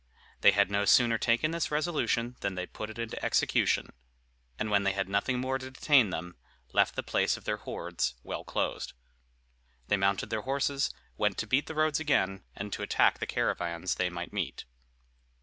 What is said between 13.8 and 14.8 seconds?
they might meet.